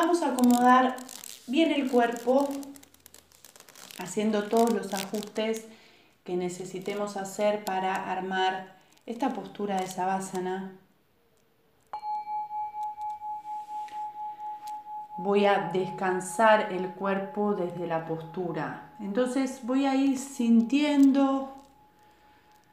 [0.00, 0.94] Vamos a acomodar
[1.48, 2.48] bien el cuerpo,
[3.98, 5.66] haciendo todos los ajustes
[6.22, 8.76] que necesitemos hacer para armar
[9.06, 10.70] esta postura de Savasana.
[15.18, 18.92] Voy a descansar el cuerpo desde la postura.
[19.00, 21.52] Entonces voy a ir sintiendo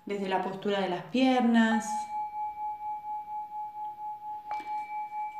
[0.05, 1.87] desde la postura de las piernas.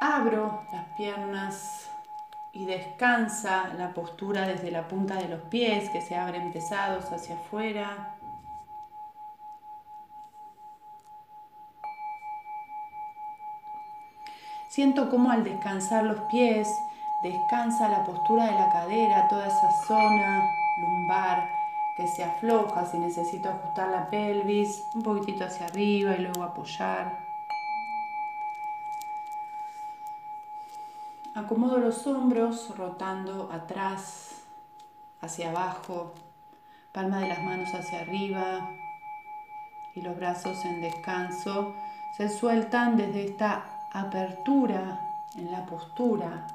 [0.07, 1.89] Abro las piernas
[2.53, 7.33] y descansa la postura desde la punta de los pies que se abren pesados hacia
[7.33, 8.15] afuera.
[14.69, 16.69] Siento cómo al descansar los pies
[17.23, 20.43] descansa la postura de la cadera, toda esa zona
[20.77, 21.49] lumbar
[21.97, 27.24] que se afloja si necesito ajustar la pelvis un poquitito hacia arriba y luego apoyar.
[31.35, 34.45] Acomodo los hombros rotando atrás,
[35.19, 36.13] hacia abajo,
[36.93, 38.69] palma de las manos hacia arriba
[39.95, 41.75] y los brazos en descanso
[42.15, 45.01] se sueltan desde esta apertura
[45.35, 46.47] en la postura.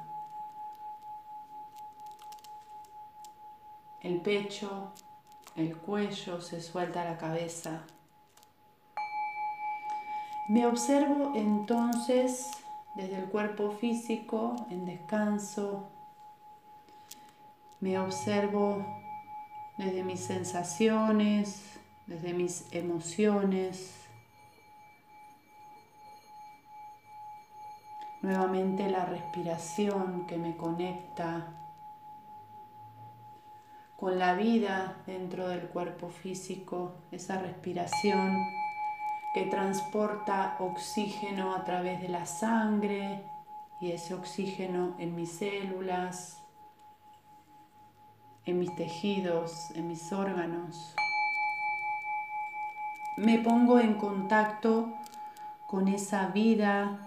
[4.01, 4.93] El pecho,
[5.55, 7.81] el cuello, se suelta la cabeza.
[10.49, 12.60] Me observo entonces
[12.95, 15.89] desde el cuerpo físico en descanso.
[17.79, 18.85] Me observo
[19.77, 23.97] desde mis sensaciones, desde mis emociones.
[28.21, 31.47] Nuevamente la respiración que me conecta
[33.97, 38.35] con la vida dentro del cuerpo físico, esa respiración
[39.33, 43.23] que transporta oxígeno a través de la sangre
[43.79, 46.43] y ese oxígeno en mis células,
[48.45, 50.95] en mis tejidos, en mis órganos.
[53.17, 54.93] Me pongo en contacto
[55.67, 56.99] con esa vida,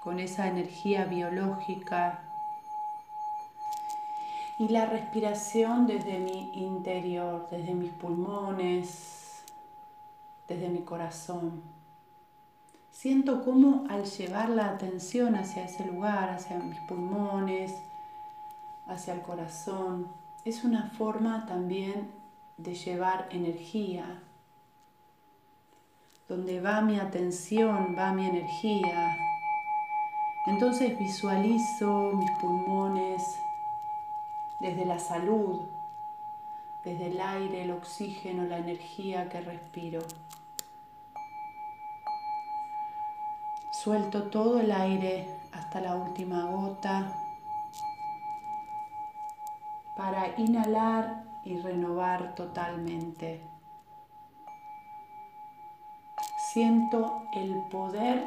[0.00, 2.20] con esa energía biológica
[4.58, 9.13] y la respiración desde mi interior, desde mis pulmones,
[10.48, 11.62] desde mi corazón.
[12.90, 17.72] Siento cómo al llevar la atención hacia ese lugar, hacia mis pulmones,
[18.86, 20.08] hacia el corazón,
[20.44, 22.10] es una forma también
[22.56, 24.22] de llevar energía.
[26.28, 29.16] Donde va mi atención, va mi energía.
[30.46, 33.22] Entonces visualizo mis pulmones
[34.60, 35.62] desde la salud,
[36.84, 40.00] desde el aire, el oxígeno, la energía que respiro.
[43.72, 47.12] Suelto todo el aire hasta la última gota
[49.96, 53.42] para inhalar y renovar totalmente.
[56.52, 58.24] Siento el poder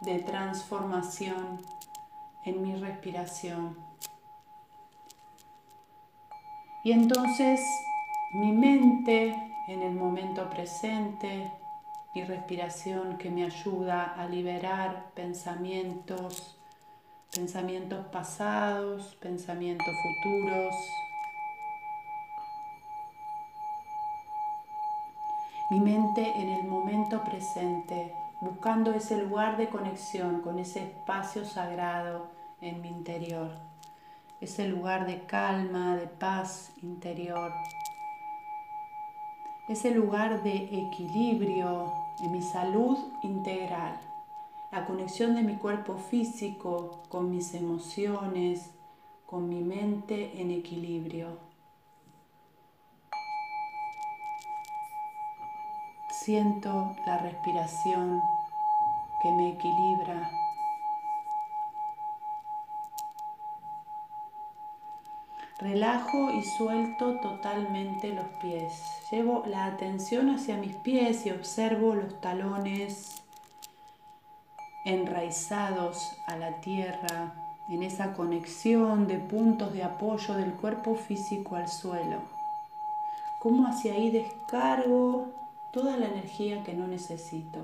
[0.00, 1.60] de transformación
[2.44, 3.76] en mi respiración.
[6.86, 7.60] Y entonces
[8.32, 9.34] mi mente
[9.66, 11.50] en el momento presente
[12.14, 16.56] mi respiración que me ayuda a liberar pensamientos,
[17.34, 20.76] pensamientos pasados, pensamientos futuros.
[25.72, 32.28] Mi mente en el momento presente, buscando ese lugar de conexión con ese espacio sagrado
[32.60, 33.50] en mi interior,
[34.46, 37.52] ese lugar de calma, de paz interior,
[39.68, 40.54] ese lugar de
[40.86, 43.98] equilibrio en mi salud integral,
[44.70, 48.70] la conexión de mi cuerpo físico con mis emociones,
[49.26, 51.38] con mi mente en equilibrio.
[56.24, 58.20] Siento la respiración
[59.20, 60.30] que me equilibra
[65.58, 68.72] Relajo y suelto totalmente los pies.
[69.10, 73.22] Llevo la atención hacia mis pies y observo los talones
[74.84, 77.32] enraizados a la tierra
[77.70, 82.20] en esa conexión de puntos de apoyo del cuerpo físico al suelo.
[83.40, 85.32] Cómo hacia ahí descargo
[85.72, 87.60] toda la energía que no necesito.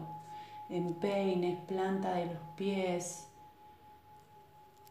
[0.70, 3.28] Empeines, planta de los pies,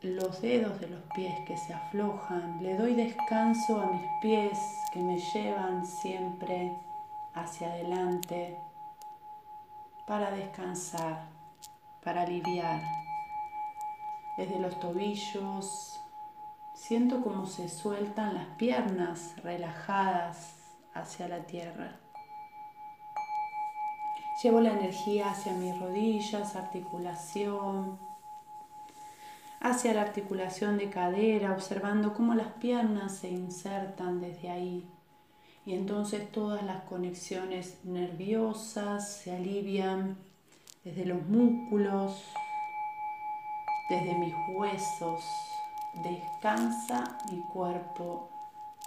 [0.02, 4.58] los dedos de los pies que se aflojan, le doy descanso a mis pies
[4.92, 6.76] que me llevan siempre
[7.36, 8.58] hacia adelante
[10.08, 11.28] para descansar,
[12.04, 12.82] para aliviar.
[14.38, 16.00] desde los tobillos.
[16.74, 20.56] Siento cómo se sueltan las piernas relajadas
[20.96, 22.00] hacia la tierra.
[24.42, 28.00] Llevo la energía hacia mis rodillas, articulación,
[29.62, 34.90] hacia la articulación de cadera, observando cómo las piernas se insertan desde ahí.
[35.66, 40.18] Y entonces todas las conexiones nerviosas se alivian
[40.84, 42.26] desde los músculos,
[43.90, 45.24] desde mis huesos.
[46.04, 48.30] Descansa mi cuerpo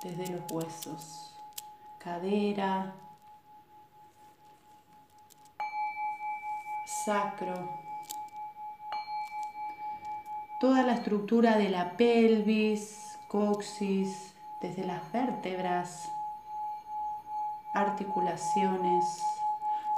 [0.02, 1.36] desde los huesos.
[1.98, 2.92] Cadera,
[7.04, 7.70] sacro,
[10.60, 16.08] toda la estructura de la pelvis, coxis, desde las vértebras,
[17.74, 19.04] articulaciones.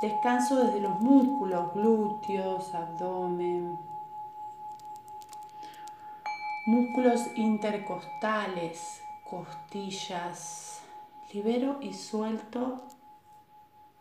[0.03, 3.79] Descanso desde los músculos, glúteos, abdomen.
[6.67, 9.01] Músculos intercostales,
[9.31, 10.83] costillas.
[11.33, 12.83] Libero y suelto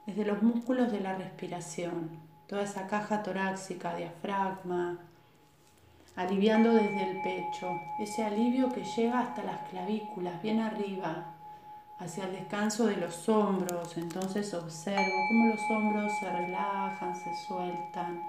[0.06, 2.12] desde los músculos de la respiración,
[2.48, 5.00] toda esa caja torácica, diafragma,
[6.16, 11.36] aliviando desde el pecho, ese alivio que llega hasta las clavículas, bien arriba,
[12.00, 13.98] hacia el descanso de los hombros.
[13.98, 18.24] Entonces observo cómo los hombros se relajan, se sueltan,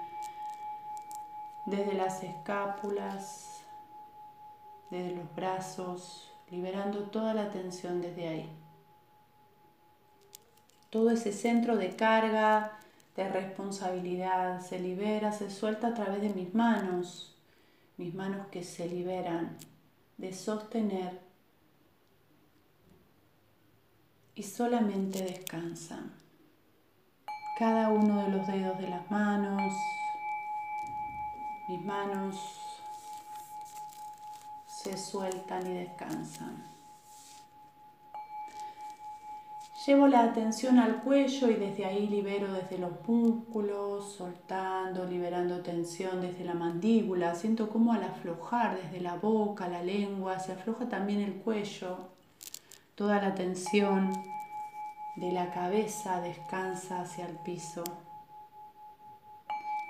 [1.65, 3.61] desde las escápulas,
[4.89, 8.49] desde los brazos, liberando toda la tensión desde ahí.
[10.89, 12.79] Todo ese centro de carga,
[13.17, 17.36] de responsabilidad, se libera, se suelta a través de mis manos,
[17.97, 19.57] mis manos que se liberan
[20.17, 21.19] de sostener
[24.35, 26.13] y solamente descansan.
[27.57, 29.73] Cada uno de los dedos de las manos,
[31.67, 32.35] mis manos
[34.67, 36.76] se sueltan y descansan.
[39.87, 46.19] Llevo la atención al cuello y desde ahí libero desde los músculos, soltando, liberando tensión
[46.19, 47.35] desde la mandíbula.
[47.35, 52.09] Siento como al aflojar desde la boca, la lengua, se afloja también el cuello.
[52.95, 54.11] Toda la tensión
[55.15, 57.85] de la cabeza descansa hacia el piso.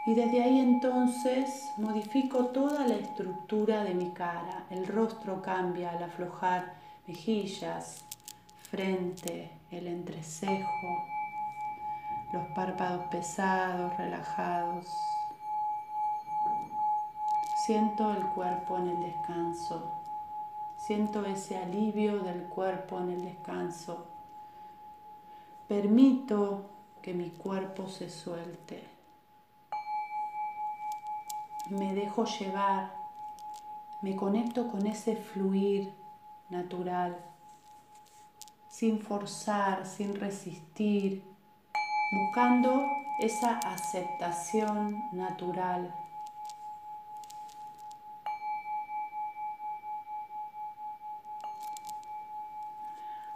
[0.06, 4.68] Y desde ahí entonces modifico toda la estructura de mi cara.
[4.70, 6.76] El rostro cambia al aflojar
[7.08, 8.07] mejillas,
[8.70, 11.06] frente, el entrecejo,
[12.34, 14.86] los párpados pesados, relajados.
[17.66, 19.92] Siento el cuerpo en el descanso.
[20.78, 24.06] Siento ese alivio del cuerpo en el descanso.
[25.68, 26.70] Permito
[27.02, 28.84] que mi cuerpo se suelte.
[31.70, 32.94] Me dejo llevar.
[34.02, 35.94] Me conecto con ese fluir
[36.50, 37.18] natural
[38.78, 41.24] sin forzar, sin resistir,
[42.12, 42.86] buscando
[43.18, 45.92] esa aceptación natural.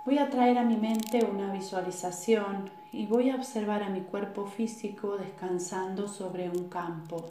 [0.05, 4.45] Voy a traer a mi mente una visualización y voy a observar a mi cuerpo
[4.45, 7.27] físico descansando sobre un campo.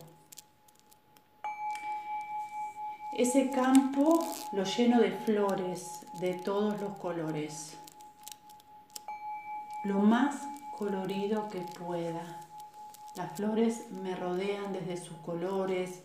[3.16, 4.18] Ese campo
[4.50, 7.79] lo lleno de flores de todos los colores
[9.84, 10.46] lo más
[10.78, 12.40] colorido que pueda.
[13.16, 16.02] Las flores me rodean desde sus colores,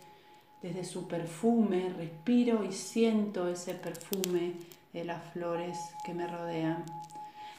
[0.62, 4.54] desde su perfume, respiro y siento ese perfume
[4.94, 6.84] de las flores que me rodean.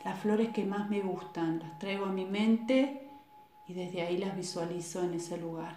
[0.05, 3.09] Las flores que más me gustan, las traigo a mi mente
[3.69, 5.77] y desde ahí las visualizo en ese lugar.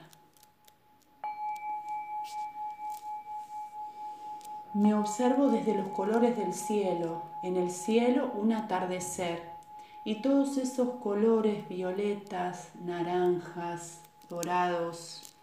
[4.74, 9.59] Me observo desde los colores del cielo, en el cielo un atardecer
[10.06, 15.36] y todos esos colores violetas, naranjas, dorados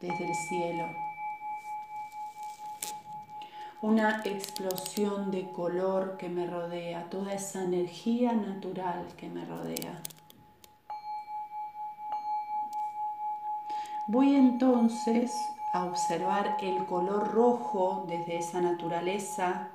[0.00, 0.86] desde el cielo.
[3.80, 10.02] Una explosión de color que me rodea, toda esa energía natural que me rodea.
[14.08, 15.32] Voy entonces
[15.72, 19.68] a observar el color rojo desde esa naturaleza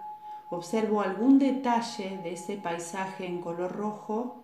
[0.50, 4.44] Observo algún detalle de ese paisaje en color rojo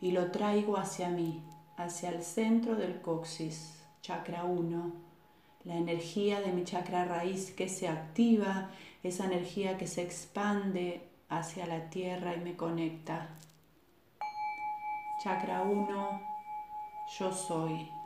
[0.00, 1.42] y lo traigo hacia mí,
[1.76, 4.92] hacia el centro del coxis, chakra 1,
[5.64, 8.70] la energía de mi chakra raíz que se activa,
[9.02, 13.28] esa energía que se expande hacia la tierra y me conecta.
[15.22, 16.20] Chakra 1,
[17.18, 17.97] yo soy.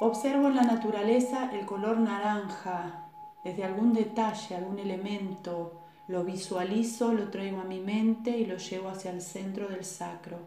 [0.00, 3.10] Observo en la naturaleza el color naranja,
[3.42, 8.90] desde algún detalle, algún elemento, lo visualizo, lo traigo a mi mente y lo llevo
[8.90, 10.38] hacia el centro del sacro.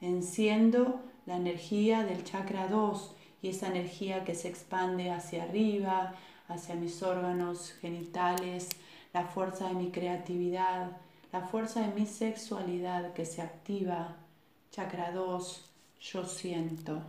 [0.00, 6.14] Enciendo la energía del chakra 2 y esa energía que se expande hacia arriba,
[6.46, 8.68] hacia mis órganos genitales,
[9.12, 10.92] la fuerza de mi creatividad,
[11.32, 14.14] la fuerza de mi sexualidad que se activa.
[14.70, 17.02] Chakra 2, yo siento.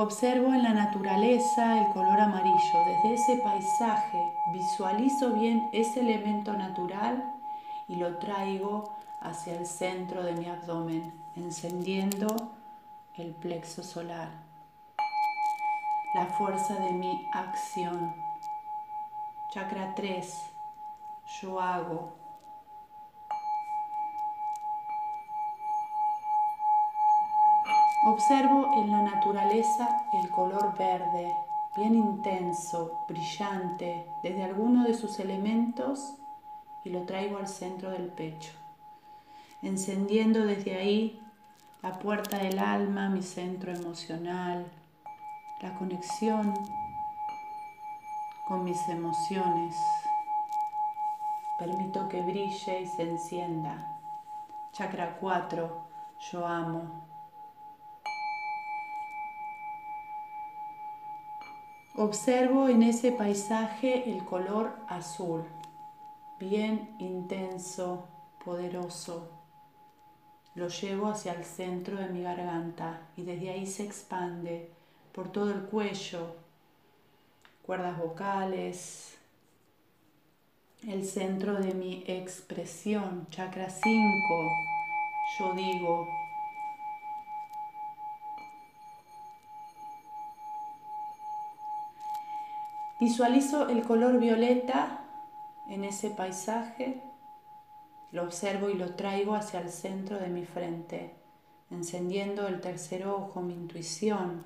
[0.00, 2.84] Observo en la naturaleza el color amarillo.
[2.86, 7.34] Desde ese paisaje visualizo bien ese elemento natural
[7.88, 12.28] y lo traigo hacia el centro de mi abdomen, encendiendo
[13.16, 14.28] el plexo solar.
[16.14, 18.14] La fuerza de mi acción.
[19.52, 20.32] Chakra 3.
[21.42, 22.17] Yo hago.
[28.04, 31.34] Observo en la naturaleza el color verde,
[31.76, 36.14] bien intenso, brillante, desde alguno de sus elementos
[36.84, 38.52] y lo traigo al centro del pecho,
[39.62, 41.20] encendiendo desde ahí
[41.82, 44.64] la puerta del alma, mi centro emocional,
[45.60, 46.54] la conexión
[48.46, 49.76] con mis emociones.
[51.58, 53.98] Permito que brille y se encienda.
[54.72, 55.84] Chakra 4,
[56.30, 57.17] yo amo.
[62.00, 65.42] Observo en ese paisaje el color azul,
[66.38, 68.06] bien intenso,
[68.44, 69.28] poderoso.
[70.54, 74.70] Lo llevo hacia el centro de mi garganta y desde ahí se expande
[75.12, 76.36] por todo el cuello,
[77.66, 79.18] cuerdas vocales,
[80.86, 83.82] el centro de mi expresión, chakra 5,
[85.40, 86.06] yo digo,
[93.00, 95.04] Visualizo el color violeta
[95.68, 97.00] en ese paisaje,
[98.10, 101.14] lo observo y lo traigo hacia el centro de mi frente,
[101.70, 104.44] encendiendo el tercer ojo, mi intuición.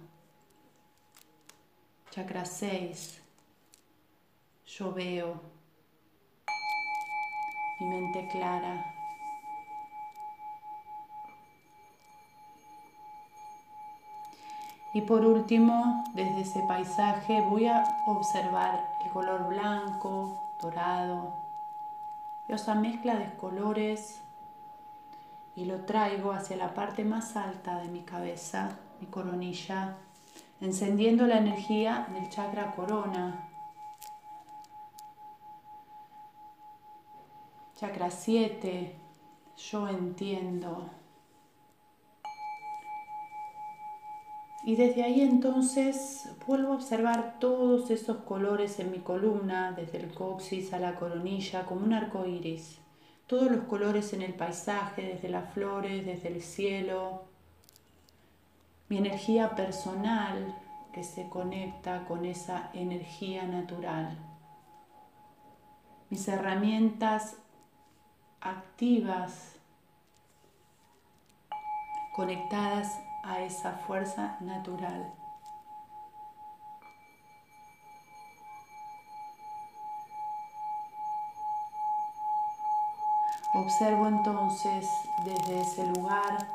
[2.10, 3.22] Chakra 6.
[4.66, 5.40] Yo veo.
[7.80, 8.91] Mi mente clara.
[14.94, 21.42] Y por último, desde ese paisaje voy a observar el color blanco, dorado,
[22.48, 24.20] esa mezcla de colores
[25.56, 29.96] y lo traigo hacia la parte más alta de mi cabeza, mi coronilla,
[30.60, 33.48] encendiendo la energía del chakra corona.
[37.76, 38.96] Chakra 7,
[39.56, 40.90] yo entiendo.
[44.64, 50.14] Y desde ahí entonces vuelvo a observar todos esos colores en mi columna, desde el
[50.14, 52.78] coxis a la coronilla, como un arco iris.
[53.26, 57.24] Todos los colores en el paisaje, desde las flores, desde el cielo.
[58.88, 60.54] Mi energía personal
[60.92, 64.16] que se conecta con esa energía natural.
[66.08, 67.36] Mis herramientas
[68.40, 69.56] activas
[72.14, 72.92] conectadas
[73.22, 75.12] a esa fuerza natural.
[83.54, 84.88] Observo entonces
[85.24, 86.48] desde ese lugar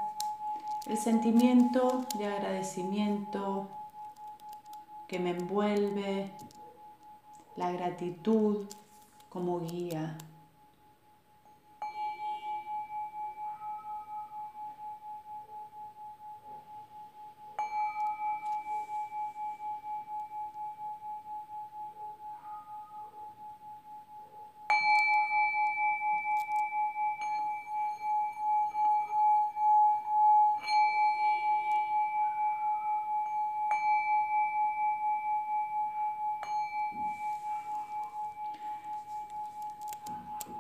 [0.88, 3.68] el sentimiento de agradecimiento
[5.08, 6.32] que me envuelve,
[7.56, 8.68] la gratitud
[9.30, 10.18] como guía.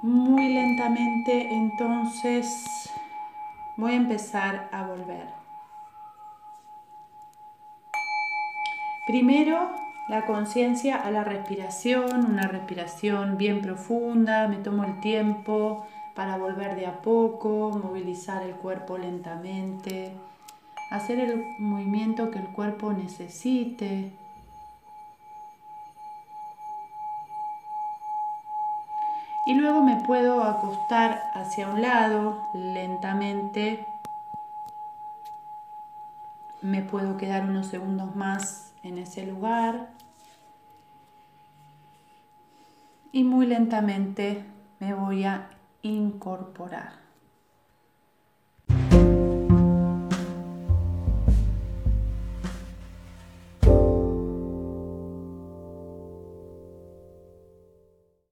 [0.08, 2.90] Muy lentamente entonces
[3.76, 5.28] voy a empezar a volver.
[9.06, 9.70] Primero
[10.08, 15.86] la conciencia a la respiración, una respiración bien profunda, me tomo el tiempo
[16.16, 20.14] para volver de a poco, movilizar el cuerpo lentamente,
[20.90, 24.14] hacer el movimiento que el cuerpo necesite.
[29.48, 33.88] Y luego me puedo acostar hacia un lado lentamente
[36.62, 39.90] me puedo quedar unos segundos más en ese lugar
[43.12, 44.44] y muy lentamente
[44.80, 45.50] me voy a
[45.82, 47.07] incorporar.